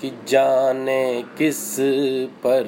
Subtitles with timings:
[0.00, 1.76] कि जाने किस
[2.20, 2.64] पर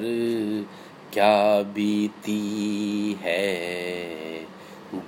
[1.13, 3.63] क्या बीती है।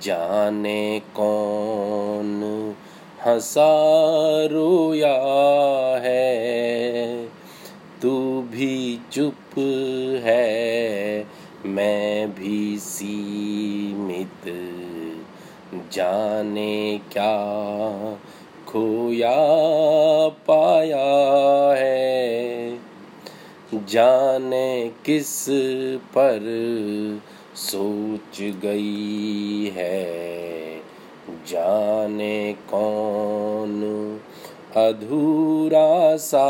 [0.02, 2.74] जाने कौन
[3.26, 3.76] हंसा
[4.46, 5.16] रोया
[5.96, 7.26] है।
[8.02, 9.58] तू भी चुप
[10.22, 11.26] है,
[11.66, 14.46] मैं भी सीमित।
[15.92, 17.36] जाने क्या
[18.68, 19.36] खोया
[20.28, 21.55] पाया
[23.88, 25.46] जाने किस
[26.00, 26.40] पर
[27.56, 30.16] सोच गई है?
[31.48, 33.82] जाने कौन
[34.76, 36.48] अधूरा सा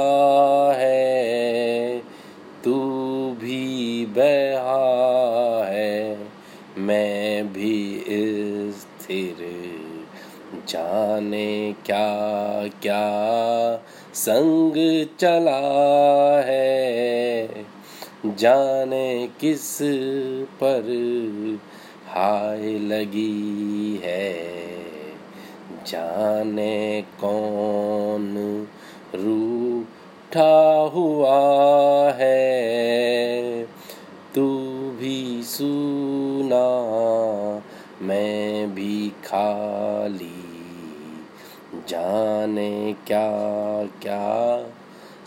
[0.76, 1.98] है?
[2.64, 2.74] तू
[3.40, 6.18] भी बहा है,
[6.78, 8.04] मैं भी
[8.72, 9.36] स्थिर।
[10.68, 13.06] जाने क्या क्या
[14.16, 15.60] संग चला
[16.40, 17.48] है।
[18.26, 19.78] जाने किस
[20.44, 20.82] पर
[22.08, 24.34] हाय लगी है।
[25.86, 28.66] जाने कौन
[29.14, 31.40] रूठा हुआ
[32.12, 32.56] है।
[34.34, 34.58] तू
[35.00, 36.66] भी सुना,
[38.02, 40.65] मैं भी खाली
[41.74, 43.28] जाने क्या
[44.02, 44.66] क्या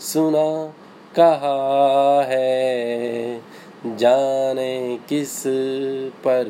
[0.00, 0.74] सुना
[1.16, 3.40] कहा है
[3.86, 5.42] जाने किस
[6.24, 6.44] पर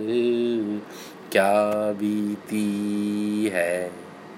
[1.32, 1.52] क्या
[1.92, 4.09] बीती है।